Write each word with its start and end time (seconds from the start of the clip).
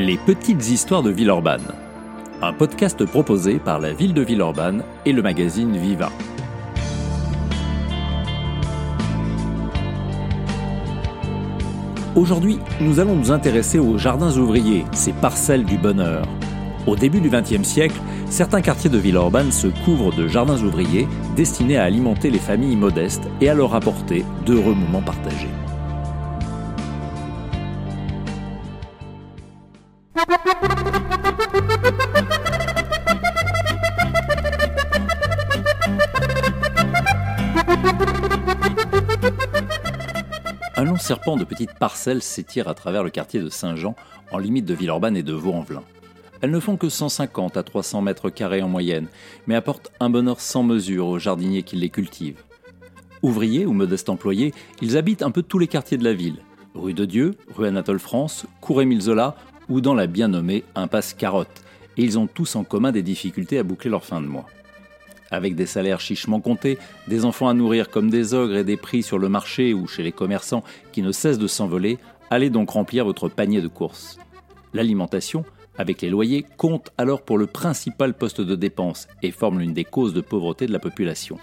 Les 0.00 0.16
petites 0.16 0.70
histoires 0.70 1.02
de 1.02 1.10
Villeurbanne. 1.10 1.74
Un 2.40 2.54
podcast 2.54 3.04
proposé 3.04 3.58
par 3.58 3.78
la 3.78 3.92
ville 3.92 4.14
de 4.14 4.22
Villeurbanne 4.22 4.82
et 5.04 5.12
le 5.12 5.20
magazine 5.20 5.76
Viva. 5.76 6.10
Aujourd'hui, 12.16 12.60
nous 12.80 12.98
allons 12.98 13.14
nous 13.14 13.30
intéresser 13.30 13.78
aux 13.78 13.98
jardins 13.98 14.34
ouvriers, 14.38 14.86
ces 14.92 15.12
parcelles 15.12 15.66
du 15.66 15.76
bonheur. 15.76 16.26
Au 16.86 16.96
début 16.96 17.20
du 17.20 17.28
XXe 17.28 17.68
siècle, 17.68 18.00
certains 18.30 18.62
quartiers 18.62 18.88
de 18.88 18.96
Villeurbanne 18.96 19.52
se 19.52 19.66
couvrent 19.84 20.16
de 20.16 20.26
jardins 20.26 20.62
ouvriers 20.62 21.06
destinés 21.36 21.76
à 21.76 21.84
alimenter 21.84 22.30
les 22.30 22.38
familles 22.38 22.76
modestes 22.76 23.28
et 23.42 23.50
à 23.50 23.54
leur 23.54 23.74
apporter 23.74 24.24
d'heureux 24.46 24.74
moments 24.74 25.02
partagés. 25.02 25.50
Serpent 41.10 41.36
de 41.36 41.42
petites 41.42 41.74
parcelles 41.74 42.22
s'étire 42.22 42.68
à 42.68 42.74
travers 42.74 43.02
le 43.02 43.10
quartier 43.10 43.40
de 43.40 43.48
Saint-Jean, 43.48 43.96
en 44.30 44.38
limite 44.38 44.64
de 44.64 44.74
Villeurbanne 44.74 45.16
et 45.16 45.24
de 45.24 45.32
Vaux-en-Velin. 45.32 45.82
Elles 46.40 46.52
ne 46.52 46.60
font 46.60 46.76
que 46.76 46.88
150 46.88 47.56
à 47.56 47.64
300 47.64 48.00
mètres 48.00 48.30
carrés 48.30 48.62
en 48.62 48.68
moyenne, 48.68 49.08
mais 49.48 49.56
apportent 49.56 49.90
un 49.98 50.08
bonheur 50.08 50.40
sans 50.40 50.62
mesure 50.62 51.08
aux 51.08 51.18
jardiniers 51.18 51.64
qui 51.64 51.74
les 51.74 51.88
cultivent. 51.88 52.44
Ouvriers 53.22 53.66
ou 53.66 53.72
modestes 53.72 54.08
employés, 54.08 54.54
ils 54.82 54.96
habitent 54.96 55.24
un 55.24 55.32
peu 55.32 55.42
tous 55.42 55.58
les 55.58 55.66
quartiers 55.66 55.98
de 55.98 56.04
la 56.04 56.12
ville. 56.12 56.36
Rue 56.76 56.94
de 56.94 57.04
Dieu, 57.04 57.34
rue 57.56 57.66
Anatole 57.66 57.98
France, 57.98 58.46
cour 58.60 58.80
Émile 58.80 59.00
Zola 59.00 59.34
ou 59.68 59.80
dans 59.80 59.94
la 59.94 60.06
bien 60.06 60.28
nommée 60.28 60.62
impasse 60.76 61.12
Carotte, 61.12 61.64
et 61.96 62.04
ils 62.04 62.20
ont 62.20 62.28
tous 62.28 62.54
en 62.54 62.62
commun 62.62 62.92
des 62.92 63.02
difficultés 63.02 63.58
à 63.58 63.64
boucler 63.64 63.90
leur 63.90 64.04
fin 64.04 64.20
de 64.20 64.28
mois. 64.28 64.46
Avec 65.30 65.54
des 65.54 65.66
salaires 65.66 66.00
chichement 66.00 66.40
comptés, 66.40 66.78
des 67.06 67.24
enfants 67.24 67.48
à 67.48 67.54
nourrir 67.54 67.88
comme 67.88 68.10
des 68.10 68.34
ogres 68.34 68.56
et 68.56 68.64
des 68.64 68.76
prix 68.76 69.02
sur 69.02 69.18
le 69.18 69.28
marché 69.28 69.74
ou 69.74 69.86
chez 69.86 70.02
les 70.02 70.12
commerçants 70.12 70.64
qui 70.92 71.02
ne 71.02 71.12
cessent 71.12 71.38
de 71.38 71.46
s'envoler, 71.46 71.98
allez 72.30 72.50
donc 72.50 72.70
remplir 72.70 73.04
votre 73.04 73.28
panier 73.28 73.60
de 73.60 73.68
courses. 73.68 74.18
L'alimentation, 74.74 75.44
avec 75.78 76.02
les 76.02 76.10
loyers, 76.10 76.44
compte 76.56 76.90
alors 76.98 77.22
pour 77.22 77.38
le 77.38 77.46
principal 77.46 78.14
poste 78.14 78.40
de 78.40 78.56
dépense 78.56 79.08
et 79.22 79.30
forme 79.30 79.60
l'une 79.60 79.72
des 79.72 79.84
causes 79.84 80.14
de 80.14 80.20
pauvreté 80.20 80.66
de 80.66 80.72
la 80.72 80.78
population. 80.80 81.38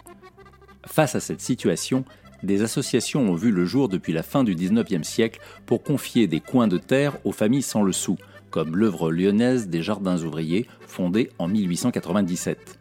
Face 0.86 1.16
à 1.16 1.20
cette 1.20 1.42
situation, 1.42 2.04
des 2.44 2.62
associations 2.62 3.22
ont 3.22 3.36
vu 3.36 3.52
le 3.52 3.66
jour 3.66 3.90
depuis 3.90 4.14
la 4.14 4.24
fin 4.24 4.44
du 4.44 4.56
19e 4.56 5.04
siècle 5.04 5.40
pour 5.66 5.82
confier 5.82 6.28
des 6.28 6.40
coins 6.40 6.68
de 6.68 6.78
terre 6.78 7.18
aux 7.26 7.32
familles 7.32 7.64
sans 7.64 7.84
le 7.84 7.94
sou, 7.94 8.18
comme 8.52 8.76
l'œuvre 8.76 9.12
lyonnaise 9.12 9.68
des 9.68 9.82
Jardins 9.82 10.22
ouvriers, 10.24 10.68
fondée 10.88 11.32
en 11.40 11.48
1897 11.48 12.80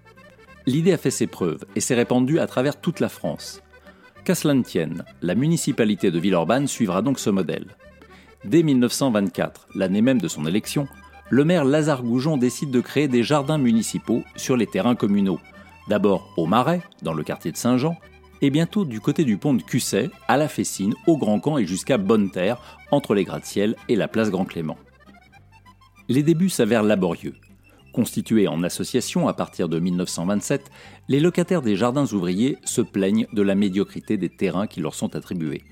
l'idée 0.67 0.92
a 0.92 0.98
fait 0.98 1.11
ses 1.11 1.27
preuves 1.27 1.64
et 1.75 1.81
s'est 1.81 1.95
répandue 1.95 2.39
à 2.39 2.47
travers 2.47 2.81
toute 2.81 3.00
la 3.00 3.09
France. 3.09 3.62
Qu'à 4.25 4.34
cela 4.34 4.55
ne 4.55 4.62
tienne, 4.62 5.05
la 5.22 5.34
municipalité 5.34 6.11
de 6.11 6.19
Villeurbanne 6.19 6.67
suivra 6.67 7.03
donc 7.03 7.19
ce 7.19 7.31
modèle. 7.31 7.77
Dès 8.45 8.62
1924, 8.62 9.69
l'année 9.75 10.03
même 10.03 10.20
de 10.20 10.28
son 10.28 10.47
élection, 10.47 10.89
le 11.31 11.44
maire 11.44 11.64
Lazare 11.64 12.03
Goujon 12.03 12.37
décide 12.37 12.70
de 12.70 12.81
créer 12.81 13.09
des 13.09 13.22
jardins 13.22 13.59
municipaux 13.59 14.22
sur 14.37 14.56
les 14.56 14.67
terrains 14.67 14.94
communaux. 14.94 15.41
D'abord 15.89 16.32
au 16.37 16.47
Marais, 16.47 16.83
dans 17.03 17.15
le 17.15 17.22
quartier 17.22 17.53
de 17.53 17.56
Saint-Jean, 17.56 17.97
et 18.43 18.50
bientôt 18.50 18.84
du 18.84 19.00
côté 19.00 19.25
du 19.25 19.37
pont 19.37 19.54
de 19.54 19.62
Cusset, 19.62 20.10
à 20.28 20.37
la 20.37 20.48
Fessine, 20.48 20.94
au 21.06 21.16
Grand 21.16 21.41
Camp 21.41 21.59
et 21.59 21.66
jusqu'à 21.66 21.98
Bonne-Terre, 21.98 22.60
entre 22.91 23.15
les 23.15 23.25
gratte-ciel 23.25 23.77
et 23.88 23.97
la 23.97 24.09
place 24.09 24.31
Grand 24.31 24.44
Clément. 24.44 24.77
Les 26.09 26.22
débuts 26.22 26.50
s'avèrent 26.50 26.83
laborieux. 26.83 27.34
Constitués 27.97 28.47
en 28.47 28.62
association 28.62 29.27
à 29.27 29.33
partir 29.33 29.71
de 29.71 29.79
1927, 29.79 30.71
les 31.09 31.19
locataires 31.19 31.62
des 31.62 31.77
jardins 31.77 32.05
ouvriers 32.05 32.59
se 32.62 32.83
plaignent 32.83 33.27
de 33.33 33.41
la 33.41 33.55
médiocrité 33.55 34.19
des 34.19 34.29
terrains 34.29 34.67
qui 34.67 34.81
leur 34.83 34.95
sont 34.95 35.17
attribués. 35.17 35.62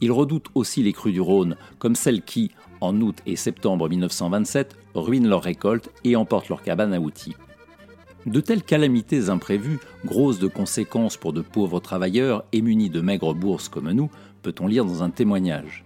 Ils 0.00 0.12
redoutent 0.12 0.50
aussi 0.54 0.80
les 0.84 0.92
crues 0.92 1.10
du 1.10 1.20
Rhône, 1.20 1.56
comme 1.80 1.96
celles 1.96 2.22
qui, 2.22 2.52
en 2.80 3.00
août 3.00 3.16
et 3.26 3.34
septembre 3.34 3.88
1927, 3.88 4.76
ruinent 4.94 5.26
leurs 5.26 5.42
récoltes 5.42 5.90
et 6.04 6.14
emportent 6.14 6.50
leurs 6.50 6.62
cabanes 6.62 6.94
à 6.94 7.00
outils. 7.00 7.34
De 8.26 8.40
telles 8.40 8.62
calamités 8.62 9.28
imprévues, 9.28 9.80
grosses 10.04 10.38
de 10.38 10.46
conséquences 10.46 11.16
pour 11.16 11.32
de 11.32 11.40
pauvres 11.40 11.80
travailleurs 11.80 12.44
et 12.52 12.62
munis 12.62 12.90
de 12.90 13.00
maigres 13.00 13.34
bourses 13.34 13.68
comme 13.68 13.90
nous, 13.90 14.08
peut-on 14.42 14.68
lire 14.68 14.84
dans 14.84 15.02
un 15.02 15.10
témoignage. 15.10 15.84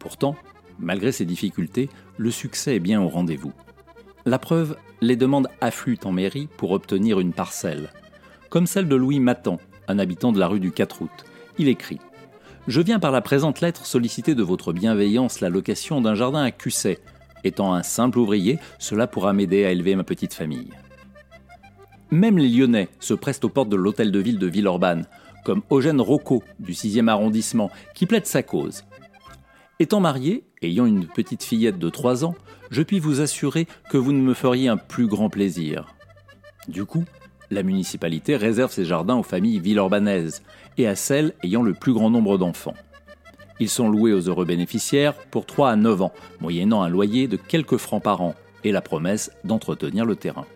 Pourtant, 0.00 0.34
malgré 0.80 1.12
ces 1.12 1.24
difficultés, 1.24 1.88
le 2.16 2.32
succès 2.32 2.74
est 2.74 2.80
bien 2.80 3.00
au 3.00 3.08
rendez-vous. 3.08 3.52
La 4.28 4.38
preuve, 4.38 4.76
les 5.00 5.16
demandes 5.16 5.48
affluent 5.62 6.04
en 6.04 6.12
mairie 6.12 6.50
pour 6.58 6.72
obtenir 6.72 7.18
une 7.18 7.32
parcelle. 7.32 7.90
Comme 8.50 8.66
celle 8.66 8.86
de 8.86 8.94
Louis 8.94 9.20
Matan, 9.20 9.58
un 9.88 9.98
habitant 9.98 10.32
de 10.32 10.38
la 10.38 10.48
rue 10.48 10.60
du 10.60 10.70
4 10.70 11.00
août. 11.00 11.24
Il 11.56 11.66
écrit 11.66 11.98
Je 12.66 12.82
viens 12.82 12.98
par 12.98 13.10
la 13.10 13.22
présente 13.22 13.62
lettre 13.62 13.86
solliciter 13.86 14.34
de 14.34 14.42
votre 14.42 14.74
bienveillance 14.74 15.40
la 15.40 15.48
location 15.48 16.02
d'un 16.02 16.14
jardin 16.14 16.42
à 16.42 16.50
Cusset. 16.50 16.98
Étant 17.42 17.72
un 17.72 17.82
simple 17.82 18.18
ouvrier, 18.18 18.58
cela 18.78 19.06
pourra 19.06 19.32
m'aider 19.32 19.64
à 19.64 19.70
élever 19.70 19.96
ma 19.96 20.04
petite 20.04 20.34
famille. 20.34 20.68
Même 22.10 22.36
les 22.36 22.50
Lyonnais 22.50 22.90
se 23.00 23.14
pressent 23.14 23.44
aux 23.44 23.48
portes 23.48 23.70
de 23.70 23.76
l'hôtel 23.76 24.12
de 24.12 24.18
ville 24.18 24.38
de 24.38 24.46
Villeurbanne, 24.46 25.06
comme 25.42 25.62
Eugène 25.70 26.02
Rocco 26.02 26.42
du 26.58 26.72
6e 26.72 27.08
arrondissement, 27.08 27.70
qui 27.94 28.04
plaide 28.04 28.26
sa 28.26 28.42
cause. 28.42 28.84
Étant 29.80 30.00
marié, 30.00 30.42
ayant 30.60 30.86
une 30.86 31.06
petite 31.06 31.44
fillette 31.44 31.78
de 31.78 31.88
3 31.88 32.24
ans, 32.24 32.34
je 32.72 32.82
puis 32.82 32.98
vous 32.98 33.20
assurer 33.20 33.68
que 33.90 33.96
vous 33.96 34.12
ne 34.12 34.20
me 34.20 34.34
feriez 34.34 34.68
un 34.68 34.76
plus 34.76 35.06
grand 35.06 35.30
plaisir. 35.30 35.94
Du 36.66 36.84
coup, 36.84 37.04
la 37.52 37.62
municipalité 37.62 38.34
réserve 38.34 38.72
ses 38.72 38.84
jardins 38.84 39.14
aux 39.14 39.22
familles 39.22 39.60
villeurbanaises 39.60 40.42
et 40.78 40.88
à 40.88 40.96
celles 40.96 41.32
ayant 41.44 41.62
le 41.62 41.74
plus 41.74 41.92
grand 41.92 42.10
nombre 42.10 42.38
d'enfants. 42.38 42.74
Ils 43.60 43.68
sont 43.68 43.88
loués 43.88 44.12
aux 44.12 44.28
heureux 44.28 44.44
bénéficiaires 44.44 45.14
pour 45.14 45.46
3 45.46 45.70
à 45.70 45.76
9 45.76 46.02
ans, 46.02 46.12
moyennant 46.40 46.82
un 46.82 46.88
loyer 46.88 47.28
de 47.28 47.36
quelques 47.36 47.76
francs 47.76 48.02
par 48.02 48.20
an 48.20 48.34
et 48.64 48.72
la 48.72 48.80
promesse 48.80 49.30
d'entretenir 49.44 50.04
le 50.04 50.16
terrain. 50.16 50.46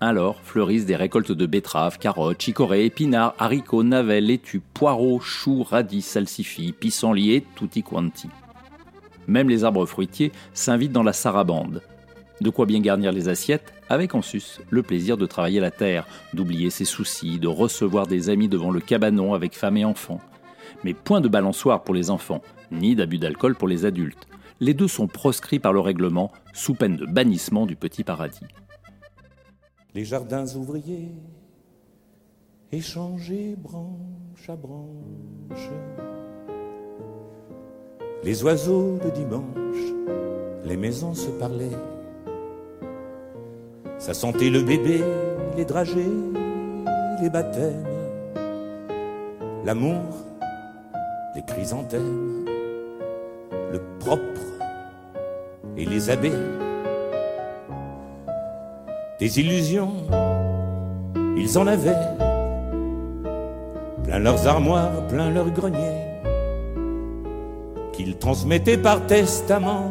Alors 0.00 0.40
fleurissent 0.42 0.86
des 0.86 0.94
récoltes 0.94 1.32
de 1.32 1.46
betteraves, 1.46 1.98
carottes, 1.98 2.40
chicorées, 2.40 2.84
épinards, 2.84 3.34
haricots, 3.38 3.82
navets, 3.82 4.20
laitues, 4.20 4.62
poireaux, 4.72 5.18
choux, 5.18 5.64
radis, 5.64 6.02
salsifis, 6.02 6.72
pissenlits 6.72 7.32
et 7.32 7.44
tutti 7.56 7.82
quanti. 7.82 8.28
Même 9.26 9.48
les 9.48 9.64
arbres 9.64 9.86
fruitiers 9.86 10.30
s'invitent 10.54 10.92
dans 10.92 11.02
la 11.02 11.12
sarabande. 11.12 11.82
De 12.40 12.50
quoi 12.50 12.66
bien 12.66 12.80
garnir 12.80 13.10
les 13.10 13.28
assiettes, 13.28 13.74
avec 13.88 14.14
en 14.14 14.22
sus 14.22 14.60
le 14.70 14.84
plaisir 14.84 15.16
de 15.16 15.26
travailler 15.26 15.58
la 15.58 15.72
terre, 15.72 16.06
d'oublier 16.32 16.70
ses 16.70 16.84
soucis, 16.84 17.40
de 17.40 17.48
recevoir 17.48 18.06
des 18.06 18.30
amis 18.30 18.48
devant 18.48 18.70
le 18.70 18.80
cabanon 18.80 19.34
avec 19.34 19.56
femme 19.56 19.76
et 19.76 19.84
enfants. 19.84 20.20
Mais 20.84 20.94
point 20.94 21.20
de 21.20 21.28
balançoire 21.28 21.82
pour 21.82 21.94
les 21.94 22.10
enfants, 22.10 22.42
ni 22.70 22.94
d'abus 22.94 23.18
d'alcool 23.18 23.56
pour 23.56 23.66
les 23.66 23.84
adultes. 23.84 24.28
Les 24.60 24.74
deux 24.74 24.88
sont 24.88 25.08
proscrits 25.08 25.58
par 25.58 25.72
le 25.72 25.80
règlement, 25.80 26.30
sous 26.52 26.74
peine 26.74 26.96
de 26.96 27.06
bannissement 27.06 27.66
du 27.66 27.74
petit 27.74 28.04
paradis. 28.04 28.46
Les 29.94 30.04
jardins 30.04 30.46
ouvriers, 30.54 31.12
échangés 32.70 33.56
branche 33.56 34.48
à 34.48 34.56
branche 34.56 35.70
les 38.24 38.42
oiseaux 38.42 38.98
de 39.04 39.10
dimanche, 39.10 39.94
les 40.64 40.76
maisons 40.76 41.14
se 41.14 41.30
parlaient. 41.30 41.78
Ça 43.98 44.12
sentait 44.12 44.50
le 44.50 44.62
bébé, 44.62 45.00
les 45.56 45.64
dragées, 45.64 46.12
les 47.22 47.30
baptêmes, 47.30 47.86
l'amour, 49.64 50.02
les 51.34 51.42
chrysanthèmes, 51.42 52.44
le 53.72 53.80
propre 54.00 54.22
et 55.76 55.84
les 55.84 56.10
abbés. 56.10 56.67
Des 59.18 59.40
illusions, 59.40 59.94
ils 61.36 61.58
en 61.58 61.66
avaient, 61.66 62.06
plein 64.04 64.20
leurs 64.20 64.46
armoires, 64.46 65.08
plein 65.08 65.30
leurs 65.30 65.50
greniers 65.50 66.06
qu'ils 67.92 68.16
transmettaient 68.16 68.78
par 68.78 69.04
testament 69.06 69.90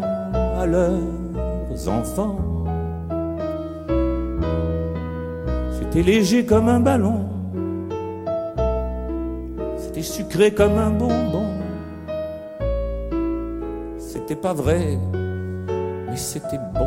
à 0.58 0.66
leurs 0.66 1.90
enfants. 1.90 2.38
C'était 5.78 6.04
léger 6.04 6.46
comme 6.46 6.70
un 6.70 6.80
ballon, 6.80 7.26
c'était 9.76 10.04
sucré 10.04 10.54
comme 10.54 10.78
un 10.78 10.92
bonbon. 10.92 11.48
C'était 13.98 14.38
pas 14.38 14.54
vrai, 14.54 14.98
mais 16.10 16.16
c'était 16.16 16.60
bon. 16.74 16.87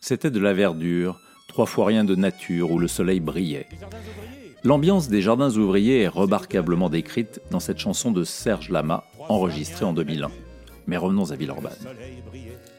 C'était 0.00 0.30
de 0.30 0.40
la 0.40 0.52
verdure, 0.52 1.18
trois 1.48 1.66
fois 1.66 1.86
rien 1.86 2.04
de 2.04 2.14
nature 2.14 2.70
où 2.70 2.78
le 2.78 2.88
soleil 2.88 3.20
brillait. 3.20 3.68
L'ambiance 4.62 5.08
des 5.08 5.22
jardins 5.22 5.50
ouvriers 5.56 6.02
est 6.02 6.08
remarquablement 6.08 6.88
décrite 6.88 7.40
dans 7.50 7.60
cette 7.60 7.78
chanson 7.78 8.12
de 8.12 8.24
Serge 8.24 8.70
Lama, 8.70 9.04
enregistrée 9.28 9.84
en 9.84 9.92
2001. 9.92 10.30
Mais 10.86 10.96
revenons 10.96 11.30
à 11.30 11.36
Villeurbanne. 11.36 11.72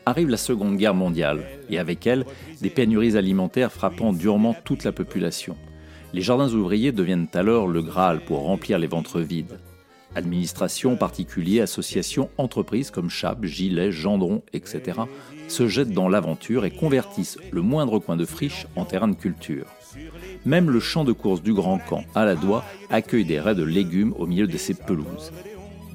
Arrive 0.06 0.30
la 0.30 0.38
Seconde 0.38 0.78
Guerre 0.78 0.94
mondiale, 0.94 1.44
et 1.70 1.80
avec 1.80 2.06
elle, 2.06 2.26
des 2.62 2.70
pénuries 2.70 3.18
alimentaires 3.18 3.72
frappant 3.72 4.14
durement 4.14 4.56
toute 4.64 4.84
la 4.84 4.92
population. 4.92 5.56
Les 6.14 6.22
jardins 6.22 6.50
ouvriers 6.54 6.92
deviennent 6.92 7.28
alors 7.34 7.68
le 7.68 7.82
Graal 7.82 8.22
pour 8.24 8.44
remplir 8.44 8.80
les 8.80 8.88
ventres 8.88 9.20
vides. 9.20 9.60
Administration, 10.16 10.96
particuliers, 10.96 11.62
associations, 11.62 12.30
entreprises 12.38 12.92
comme 12.92 13.10
Chap, 13.10 13.44
Gilet, 13.44 13.92
Gendron, 13.92 14.42
etc. 14.54 15.02
se 15.48 15.68
jettent 15.68 15.92
dans 15.92 16.10
l'aventure 16.10 16.66
et 16.66 16.72
convertissent 16.72 17.38
le 17.52 17.62
moindre 17.62 18.00
coin 18.00 18.16
de 18.16 18.26
friche 18.26 18.68
en 18.76 18.86
terrain 18.86 19.08
de 19.08 19.16
culture. 19.16 19.66
Même 20.46 20.70
le 20.70 20.80
champ 20.80 21.04
de 21.04 21.12
course 21.12 21.42
du 21.42 21.54
Grand 21.54 21.80
Camp, 21.80 22.04
à 22.16 22.26
la 22.26 22.36
Doigt, 22.36 22.64
accueille 22.90 23.26
des 23.26 23.40
raies 23.40 23.56
de 23.56 23.64
légumes 23.64 24.14
au 24.18 24.26
milieu 24.26 24.48
de 24.48 24.58
ses 24.58 24.74
pelouses. 24.74 25.32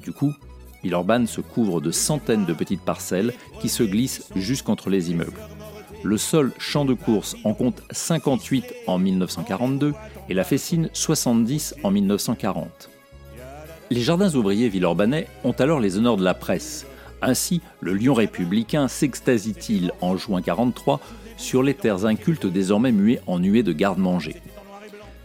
Du 0.03 0.11
coup, 0.11 0.33
Villeurbanne 0.83 1.27
se 1.27 1.41
couvre 1.41 1.79
de 1.79 1.91
centaines 1.91 2.45
de 2.45 2.53
petites 2.53 2.81
parcelles 2.81 3.33
qui 3.59 3.69
se 3.69 3.83
glissent 3.83 4.29
jusqu'entre 4.35 4.89
les 4.89 5.11
immeubles. 5.11 5.39
Le 6.03 6.17
seul 6.17 6.51
champ 6.57 6.85
de 6.85 6.95
course 6.95 7.35
en 7.43 7.53
compte 7.53 7.83
58 7.91 8.65
en 8.87 8.97
1942 8.97 9.93
et 10.29 10.33
la 10.33 10.43
Fessine 10.43 10.89
70 10.93 11.75
en 11.83 11.91
1940. 11.91 12.89
Les 13.91 13.99
jardins 13.99 14.33
ouvriers 14.35 14.69
villeurbanais 14.69 15.27
ont 15.43 15.51
alors 15.51 15.81
les 15.81 15.97
honneurs 15.97 16.15
de 16.15 16.23
la 16.23 16.33
presse. 16.33 16.87
Ainsi, 17.21 17.59
le 17.81 17.93
lion 17.93 18.13
républicain 18.13 18.87
s'extasie-t-il 18.87 19.91
en 19.99 20.15
juin 20.15 20.41
43 20.41 21.01
sur 21.35 21.61
les 21.61 21.73
terres 21.73 22.05
incultes 22.05 22.45
désormais 22.45 22.93
muées 22.93 23.19
en 23.27 23.37
nuées 23.37 23.63
de 23.63 23.73
garde-manger. 23.73 24.37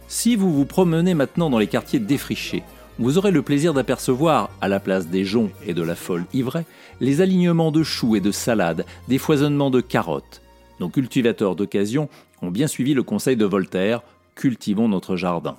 Si 0.09 0.35
vous 0.35 0.51
vous 0.53 0.65
promenez 0.65 1.13
maintenant 1.13 1.49
dans 1.49 1.59
les 1.59 1.67
quartiers 1.67 1.99
défrichés, 1.99 2.61
vous 2.99 3.17
aurez 3.17 3.31
le 3.31 3.41
plaisir 3.41 3.73
d'apercevoir, 3.73 4.49
à 4.59 4.67
la 4.67 4.81
place 4.81 5.07
des 5.07 5.23
joncs 5.23 5.51
et 5.65 5.73
de 5.73 5.81
la 5.81 5.95
folle 5.95 6.25
ivraie, 6.33 6.65
les 6.99 7.21
alignements 7.21 7.71
de 7.71 7.83
choux 7.83 8.17
et 8.17 8.21
de 8.21 8.31
salades, 8.33 8.85
des 9.07 9.17
foisonnements 9.17 9.71
de 9.71 9.79
carottes. 9.79 10.41
Nos 10.81 10.89
cultivateurs 10.89 11.55
d'occasion 11.55 12.09
ont 12.41 12.51
bien 12.51 12.67
suivi 12.67 12.93
le 12.93 13.03
conseil 13.03 13.37
de 13.37 13.45
Voltaire 13.45 14.01
cultivons 14.35 14.89
notre 14.89 15.15
jardin. 15.15 15.55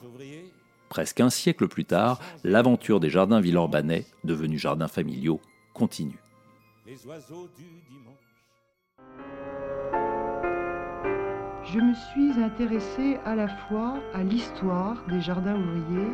Presque 0.89 1.21
un 1.21 1.31
siècle 1.31 1.69
plus 1.69 1.85
tard, 1.85 2.19
l'aventure 2.45 3.01
des 3.01 3.11
jardins 3.11 3.41
villeurbanais, 3.41 4.07
devenus 4.25 4.61
jardins 4.61 4.89
familiaux, 4.89 5.41
continue. 5.75 6.19
Je 11.65 11.81
me 11.81 11.95
suis 11.95 12.43
intéressée 12.43 13.19
à 13.27 13.35
la 13.35 13.49
fois 13.49 13.99
à 14.15 14.23
l'histoire 14.23 15.05
des 15.09 15.21
jardins 15.21 15.57
ouvriers 15.57 16.13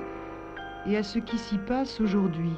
et 0.86 0.96
à 0.96 1.04
ce 1.04 1.20
qui 1.20 1.38
s'y 1.38 1.58
passe 1.58 2.00
aujourd'hui. 2.00 2.52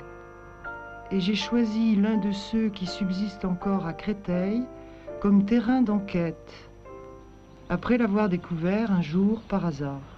Et 1.11 1.21
j'ai 1.21 1.35
choisi 1.35 1.95
l'un 1.97 2.17
de 2.17 2.33
ceux 2.33 2.71
qui 2.71 2.87
subsistent 2.87 3.45
encore 3.45 3.87
à 3.87 3.93
Créteil 3.93 4.65
comme 5.21 5.45
terrain 5.45 5.83
d'enquête, 5.83 6.71
après 7.69 7.99
l'avoir 7.99 8.29
découvert 8.29 8.91
un 8.91 9.03
jour 9.03 9.41
par 9.43 9.67
hasard. 9.67 10.16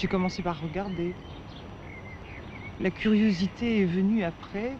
J'ai 0.00 0.06
commencé 0.06 0.42
par 0.42 0.60
regarder. 0.60 1.12
La 2.80 2.90
curiosité 2.90 3.82
est 3.82 3.84
venue 3.84 4.22
après 4.22 4.70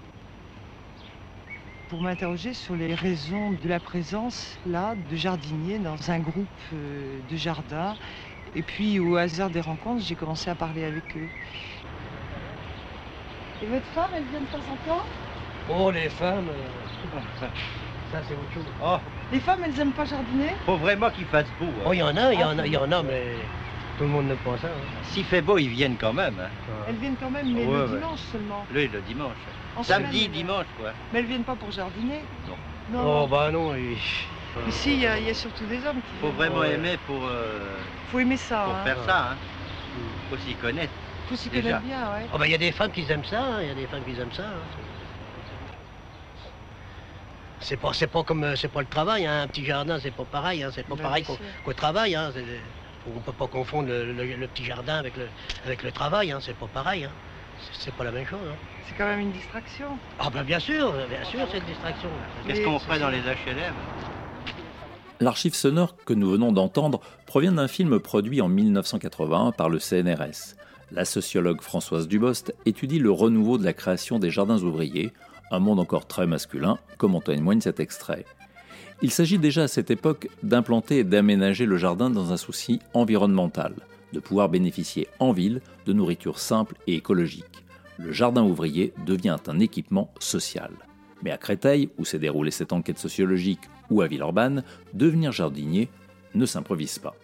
pour 1.88 2.00
m'interroger 2.00 2.54
sur 2.54 2.76
les 2.76 2.94
raisons 2.94 3.50
de 3.50 3.68
la 3.68 3.80
présence 3.80 4.56
là 4.64 4.94
de 5.10 5.16
jardiniers 5.16 5.78
dans 5.78 6.10
un 6.12 6.20
groupe 6.20 6.46
euh, 6.72 7.18
de 7.28 7.36
jardins. 7.36 7.96
Et 8.54 8.62
puis 8.62 9.00
au 9.00 9.16
hasard 9.16 9.50
des 9.50 9.60
rencontres, 9.60 10.04
j'ai 10.04 10.14
commencé 10.14 10.50
à 10.50 10.54
parler 10.54 10.84
avec 10.84 11.02
eux. 11.16 11.28
Et 13.60 13.66
votre 13.66 13.86
femme, 13.86 14.10
elle 14.14 14.24
vient 14.30 14.40
de 14.40 14.46
temps 14.46 14.72
en 14.72 14.88
temps? 14.88 15.04
Oh, 15.68 15.90
les 15.90 16.08
femmes, 16.10 16.46
euh, 16.48 17.18
ça 17.40 18.20
c'est 18.28 18.34
autre 18.34 18.54
chose. 18.54 18.64
Oh, 18.84 18.98
Les 19.32 19.40
femmes, 19.40 19.60
elles 19.64 19.80
aiment 19.80 19.92
pas 19.92 20.04
jardiner? 20.04 20.52
Faut 20.64 20.76
vraiment 20.76 21.10
qu'il 21.10 21.24
fasse 21.24 21.48
beau. 21.58 21.66
hein. 21.66 21.86
oh, 21.86 21.92
il 21.92 21.98
y 21.98 22.02
en 22.04 22.16
a, 22.16 22.32
il 22.32 22.38
y 22.38 22.44
en 22.44 22.56
a, 22.56 22.66
il 22.66 22.72
y 22.72 22.76
en 22.76 22.92
a, 22.92 23.02
mais 23.02 23.24
tout 23.98 24.04
le 24.04 24.10
monde 24.10 24.26
n'aime 24.28 24.36
pas 24.38 24.56
ça. 24.58 24.68
hein. 24.68 25.02
S'il 25.02 25.24
fait 25.24 25.42
beau, 25.42 25.58
ils 25.58 25.68
viennent 25.68 25.96
quand 25.98 26.12
même. 26.12 26.38
hein. 26.40 26.48
Elles 26.88 26.94
viennent 26.96 27.16
quand 27.20 27.30
même, 27.30 27.52
mais 27.52 27.64
Ouais, 27.66 27.72
le 27.78 27.82
ouais. 27.84 27.98
dimanche 27.98 28.20
seulement. 28.32 28.64
Lui, 28.72 28.88
le 28.88 29.00
dimanche. 29.02 29.36
En 29.76 29.82
Samedi, 29.82 30.18
semaine, 30.24 30.32
dimanche, 30.32 30.66
quoi. 30.78 30.92
Mais 31.12 31.18
elles 31.18 31.26
viennent 31.26 31.44
pas 31.44 31.56
pour 31.56 31.70
jardiner 31.72 32.22
Non. 32.48 32.56
Non. 32.90 33.22
Oh, 33.24 33.26
bah 33.26 33.50
non, 33.50 33.74
Ici, 34.66 34.94
il 34.94 35.00
y, 35.00 35.06
a- 35.06 35.18
il 35.18 35.26
y 35.26 35.30
a 35.30 35.34
surtout 35.34 35.64
des 35.66 35.76
hommes 35.86 35.96
qui 35.96 36.20
Faut 36.20 36.26
viennent. 36.28 36.36
vraiment 36.36 36.60
Ouais. 36.60 36.72
aimer 36.74 36.96
pour, 37.06 37.24
euh, 37.26 37.58
Faut 38.10 38.18
aimer 38.18 38.36
ça. 38.36 38.64
pour 38.64 38.74
hein. 38.74 38.84
faire 38.84 38.98
ça. 39.04 39.32
Hein. 39.32 39.36
Faut 40.30 40.36
s'y 40.38 40.54
connaître. 40.54 40.92
Faut 41.28 41.36
s'y 41.36 41.48
connaître 41.50 41.80
bien, 41.82 42.00
ouais. 42.12 42.26
Oh, 42.32 42.38
bah 42.38 42.46
il 42.46 42.52
y 42.52 42.54
a 42.54 42.58
des 42.58 42.72
femmes 42.72 42.90
qui 42.90 43.04
aiment 43.10 43.24
ça, 43.24 43.40
hein, 43.42 43.58
il 43.62 43.68
y 43.68 43.70
a 43.70 43.74
des 43.74 43.86
femmes 43.86 44.02
qui 44.04 44.18
aiment 44.18 44.32
ça. 44.32 44.44
hein. 44.44 44.60
C'est 47.60 47.76
pas, 47.76 47.92
c'est 47.92 48.06
pas 48.06 48.22
comme, 48.22 48.44
euh, 48.44 48.56
c'est 48.56 48.68
pas 48.68 48.80
le 48.80 48.86
travail, 48.86 49.26
hein, 49.26 49.42
un 49.42 49.48
petit 49.48 49.64
jardin, 49.64 49.98
c'est 50.00 50.12
pas 50.12 50.24
pareil, 50.24 50.62
hein, 50.62 50.70
c'est 50.72 50.86
pas 50.86 50.94
Ben, 50.94 51.02
pareil 51.02 51.24
qu'au 51.64 51.72
travail. 51.72 52.14
Hein, 52.14 52.30
on 53.06 53.20
peut 53.20 53.32
pas 53.32 53.46
confondre 53.46 53.88
le, 53.88 54.12
le- 54.12 54.36
le 54.36 54.46
petit 54.48 54.64
jardin 54.64 54.96
avec 54.96 55.16
le, 55.16 55.26
avec 55.64 55.82
le 55.82 55.92
travail, 55.92 56.32
hein, 56.32 56.38
c'est 56.40 56.56
pas 56.56 56.66
pareil. 56.72 57.04
Hein. 57.04 57.10
C'est- 57.72 57.92
pas 57.94 58.04
la 58.04 58.12
même 58.12 58.26
chose. 58.26 58.38
Hein. 58.48 58.54
C'est 58.88 58.96
quand 58.96 59.06
même 59.06 59.20
une 59.20 59.32
distraction. 59.32 59.86
Ah 60.18 60.30
ben 60.32 60.42
bien 60.44 60.58
sûr, 60.60 60.92
bien 61.08 61.24
sûr, 61.24 61.40
c'est 61.50 61.58
une 61.58 61.64
distraction. 61.64 62.08
Qu'est-ce 62.46 62.62
qu'on 62.62 62.78
ferait 62.78 62.98
dans 63.00 63.08
les 63.10 63.18
HLM 63.20 63.74
L'archive 65.20 65.54
sonore 65.54 65.96
que 66.04 66.14
nous 66.14 66.30
venons 66.30 66.52
d'entendre 66.52 67.00
provient 67.26 67.52
d'un 67.52 67.66
film 67.68 67.98
produit 67.98 68.40
en 68.40 68.48
1981 68.48 69.50
par 69.52 69.68
le 69.68 69.78
CNRS. 69.80 70.54
La 70.92 71.04
sociologue 71.04 71.60
Françoise 71.60 72.06
Dubost 72.08 72.54
étudie 72.66 72.98
le 73.00 73.10
renouveau 73.10 73.58
de 73.58 73.64
la 73.64 73.72
création 73.72 74.18
des 74.18 74.30
jardins 74.30 74.62
ouvriers, 74.62 75.12
un 75.50 75.58
monde 75.58 75.80
encore 75.80 76.06
très 76.06 76.26
masculin, 76.26 76.78
comme 76.98 77.14
en 77.16 77.20
témoigne 77.20 77.60
cet 77.60 77.80
extrait. 77.80 78.24
Il 79.00 79.12
s'agit 79.12 79.38
déjà 79.38 79.64
à 79.64 79.68
cette 79.68 79.92
époque 79.92 80.28
d'implanter 80.42 80.98
et 80.98 81.04
d'aménager 81.04 81.66
le 81.66 81.76
jardin 81.76 82.10
dans 82.10 82.32
un 82.32 82.36
souci 82.36 82.80
environnemental, 82.94 83.74
de 84.12 84.18
pouvoir 84.18 84.48
bénéficier 84.48 85.06
en 85.20 85.30
ville 85.30 85.60
de 85.86 85.92
nourriture 85.92 86.40
simple 86.40 86.74
et 86.88 86.94
écologique. 86.94 87.44
Le 87.98 88.10
jardin 88.12 88.42
ouvrier 88.42 88.92
devient 89.06 89.36
un 89.46 89.60
équipement 89.60 90.10
social. 90.18 90.72
Mais 91.22 91.30
à 91.30 91.36
Créteil, 91.36 91.90
où 91.98 92.04
s'est 92.04 92.18
déroulée 92.18 92.50
cette 92.50 92.72
enquête 92.72 92.98
sociologique, 92.98 93.70
ou 93.90 94.02
à 94.02 94.08
Villeurbanne, 94.08 94.64
devenir 94.94 95.30
jardinier 95.30 95.88
ne 96.34 96.46
s'improvise 96.46 96.98
pas. 96.98 97.14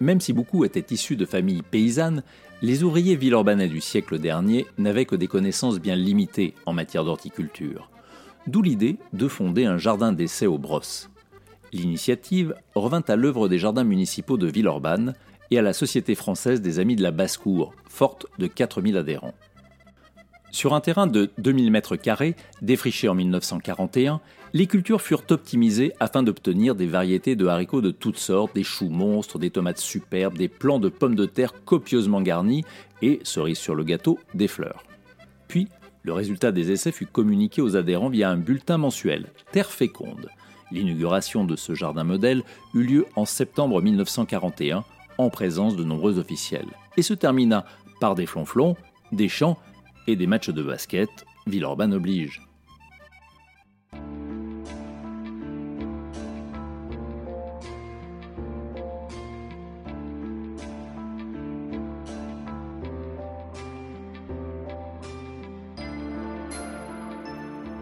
Même 0.00 0.20
si 0.20 0.32
beaucoup 0.32 0.64
étaient 0.64 0.94
issus 0.94 1.16
de 1.16 1.26
familles 1.26 1.62
paysannes, 1.62 2.22
les 2.60 2.84
ouvriers 2.84 3.16
villeurbanais 3.16 3.68
du 3.68 3.80
siècle 3.80 4.18
dernier 4.18 4.66
n'avaient 4.76 5.06
que 5.06 5.16
des 5.16 5.26
connaissances 5.26 5.80
bien 5.80 5.96
limitées 5.96 6.54
en 6.66 6.72
matière 6.72 7.04
d'horticulture. 7.04 7.90
D'où 8.48 8.62
l'idée 8.62 8.96
de 9.12 9.28
fonder 9.28 9.66
un 9.66 9.76
jardin 9.76 10.10
d'essai 10.10 10.46
aux 10.46 10.56
brosses. 10.56 11.10
L'initiative 11.74 12.54
revint 12.74 13.04
à 13.06 13.14
l'œuvre 13.14 13.46
des 13.46 13.58
jardins 13.58 13.84
municipaux 13.84 14.38
de 14.38 14.46
Villeurbanne 14.46 15.12
et 15.50 15.58
à 15.58 15.62
la 15.62 15.74
Société 15.74 16.14
française 16.14 16.62
des 16.62 16.78
Amis 16.78 16.96
de 16.96 17.02
la 17.02 17.10
Basse-Cour, 17.10 17.74
forte 17.90 18.24
de 18.38 18.46
4000 18.46 18.96
adhérents. 18.96 19.34
Sur 20.50 20.72
un 20.72 20.80
terrain 20.80 21.06
de 21.06 21.30
2000 21.36 21.70
m2, 21.70 22.34
défriché 22.62 23.10
en 23.10 23.14
1941, 23.14 24.22
les 24.54 24.66
cultures 24.66 25.02
furent 25.02 25.24
optimisées 25.28 25.92
afin 26.00 26.22
d'obtenir 26.22 26.74
des 26.74 26.86
variétés 26.86 27.36
de 27.36 27.46
haricots 27.46 27.82
de 27.82 27.90
toutes 27.90 28.16
sortes, 28.16 28.54
des 28.54 28.64
choux 28.64 28.88
monstres, 28.88 29.38
des 29.38 29.50
tomates 29.50 29.76
superbes, 29.76 30.38
des 30.38 30.48
plants 30.48 30.80
de 30.80 30.88
pommes 30.88 31.16
de 31.16 31.26
terre 31.26 31.52
copieusement 31.66 32.22
garnis 32.22 32.64
et, 33.02 33.20
cerise 33.24 33.58
sur 33.58 33.74
le 33.74 33.84
gâteau, 33.84 34.18
des 34.32 34.48
fleurs. 34.48 34.84
Puis, 35.48 35.68
le 36.02 36.12
résultat 36.12 36.52
des 36.52 36.70
essais 36.70 36.92
fut 36.92 37.06
communiqué 37.06 37.60
aux 37.60 37.76
adhérents 37.76 38.08
via 38.08 38.30
un 38.30 38.36
bulletin 38.36 38.78
mensuel, 38.78 39.26
Terre 39.52 39.70
féconde. 39.70 40.28
L'inauguration 40.70 41.44
de 41.44 41.56
ce 41.56 41.74
jardin 41.74 42.04
modèle 42.04 42.42
eut 42.74 42.82
lieu 42.82 43.06
en 43.16 43.24
septembre 43.24 43.80
1941 43.80 44.84
en 45.16 45.30
présence 45.30 45.76
de 45.76 45.84
nombreux 45.84 46.18
officiels 46.18 46.68
et 46.96 47.02
se 47.02 47.14
termina 47.14 47.64
par 48.00 48.14
des 48.14 48.26
flonflons, 48.26 48.76
des 49.12 49.28
chants 49.28 49.58
et 50.06 50.16
des 50.16 50.26
matchs 50.26 50.50
de 50.50 50.62
basket, 50.62 51.10
Villeurbanne 51.46 51.94
oblige. 51.94 52.47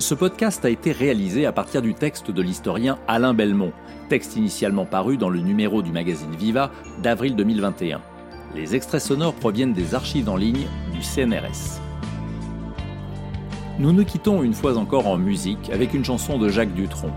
Ce 0.07 0.15
podcast 0.15 0.65
a 0.65 0.71
été 0.71 0.93
réalisé 0.93 1.47
à 1.47 1.53
partir 1.53 1.83
du 1.83 1.93
texte 1.93 2.31
de 2.31 2.41
l'historien 2.41 2.97
Alain 3.09 3.35
Belmont, 3.35 3.73
texte 4.09 4.37
initialement 4.37 4.87
paru 4.87 5.17
dans 5.17 5.29
le 5.29 5.41
numéro 5.41 5.83
du 5.83 5.91
magazine 5.91 6.33
Viva 6.37 6.71
d'avril 7.03 7.35
2021. 7.35 8.01
Les 8.55 8.77
extraits 8.77 9.03
sonores 9.03 9.35
proviennent 9.35 9.73
des 9.73 9.97
archives 9.97 10.29
en 10.29 10.37
ligne 10.37 10.69
du 10.93 11.03
CNRS. 11.03 11.81
Nous 13.81 13.91
nous 13.91 14.05
quittons 14.05 14.45
une 14.45 14.55
fois 14.55 14.79
encore 14.79 15.09
en 15.09 15.17
musique 15.17 15.71
avec 15.71 15.93
une 15.93 16.05
chanson 16.05 16.39
de 16.39 16.51
Jacques 16.51 16.75
Dutronc. 16.75 17.11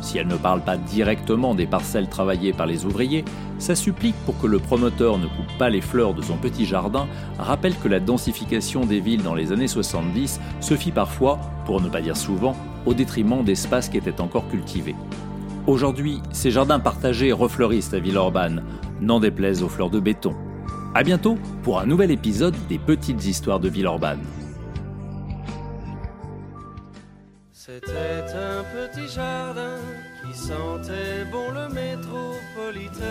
Si 0.00 0.18
elle 0.18 0.26
ne 0.26 0.36
parle 0.36 0.62
pas 0.62 0.76
directement 0.76 1.54
des 1.54 1.66
parcelles 1.66 2.08
travaillées 2.08 2.52
par 2.52 2.66
les 2.66 2.84
ouvriers, 2.84 3.24
sa 3.58 3.74
supplique 3.74 4.16
pour 4.24 4.38
que 4.38 4.46
le 4.46 4.58
promoteur 4.58 5.18
ne 5.18 5.26
coupe 5.26 5.58
pas 5.58 5.68
les 5.68 5.80
fleurs 5.80 6.14
de 6.14 6.22
son 6.22 6.36
petit 6.36 6.64
jardin 6.64 7.06
rappelle 7.38 7.76
que 7.76 7.88
la 7.88 8.00
densification 8.00 8.86
des 8.86 9.00
villes 9.00 9.22
dans 9.22 9.34
les 9.34 9.52
années 9.52 9.68
70 9.68 10.40
se 10.60 10.74
fit 10.74 10.92
parfois, 10.92 11.38
pour 11.66 11.80
ne 11.80 11.88
pas 11.88 12.00
dire 12.00 12.16
souvent, 12.16 12.56
au 12.86 12.94
détriment 12.94 13.44
d'espaces 13.44 13.88
qui 13.88 13.98
étaient 13.98 14.20
encore 14.20 14.48
cultivés. 14.48 14.96
Aujourd'hui, 15.66 16.20
ces 16.32 16.50
jardins 16.50 16.80
partagés 16.80 17.32
refleurissent 17.32 17.92
à 17.92 17.98
Villeurbanne, 17.98 18.64
n'en 19.00 19.20
déplaise 19.20 19.62
aux 19.62 19.68
fleurs 19.68 19.90
de 19.90 20.00
béton. 20.00 20.34
A 20.94 21.02
bientôt 21.02 21.38
pour 21.62 21.78
un 21.78 21.86
nouvel 21.86 22.10
épisode 22.10 22.56
des 22.68 22.78
Petites 22.78 23.24
Histoires 23.24 23.60
de 23.60 23.68
Villeurbanne. 23.68 24.24
C'était 27.52 27.92
un 27.92 28.64
petit 28.64 29.14
jardin 29.14 29.76
qui 30.30 30.38
sentait 30.38 31.24
bon 31.30 31.50
le 31.52 31.68
métropolitain, 31.68 33.02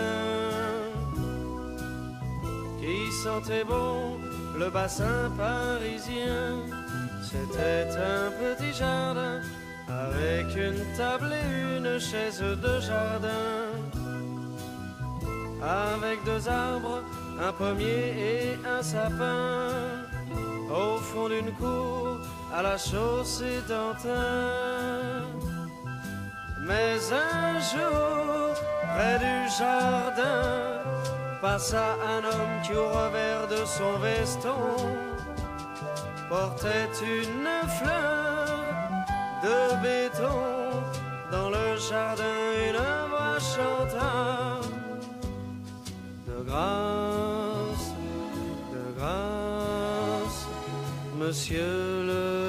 qui 2.80 3.12
sentait 3.22 3.64
bon 3.64 4.16
le 4.58 4.70
bassin 4.70 5.30
parisien. 5.36 6.56
C'était 7.22 7.90
un 7.96 8.30
petit 8.40 8.72
jardin 8.72 9.40
avec 9.88 10.56
une 10.56 10.82
table 10.96 11.32
et 11.32 11.76
une 11.76 11.98
chaise 11.98 12.40
de 12.40 12.80
jardin, 12.80 13.68
avec 15.62 16.24
deux 16.24 16.48
arbres, 16.48 17.02
un 17.40 17.52
pommier 17.52 18.14
et 18.30 18.58
un 18.66 18.82
sapin, 18.82 19.68
au 20.70 20.96
fond 20.98 21.28
d'une 21.28 21.52
cour 21.52 22.18
à 22.54 22.62
la 22.62 22.78
chaussée 22.78 23.60
d'Antin. 23.68 24.59
Mais 26.70 27.00
un 27.12 27.58
jour, 27.72 28.54
près 28.94 29.18
du 29.18 29.38
jardin, 29.58 30.78
passa 31.42 31.96
un 32.14 32.22
homme 32.30 32.56
qui 32.62 32.72
au 32.74 32.88
revers 32.88 33.48
de 33.48 33.62
son 33.76 33.98
veston 33.98 34.62
portait 36.28 36.92
une 37.02 37.50
fleur 37.78 38.46
de 39.46 39.56
béton. 39.82 40.40
Dans 41.32 41.50
le 41.50 41.66
jardin 41.88 42.38
une 42.68 42.84
voix 43.10 43.40
chanta 43.52 44.60
de 46.28 46.38
grâce, 46.48 47.86
de 48.74 48.84
grâce, 48.96 50.40
monsieur 51.18 52.06
le 52.10 52.39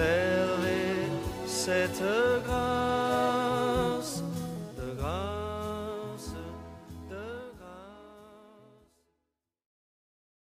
préservez 0.00 1.10
cette 1.46 2.02
grâce. 2.46 2.89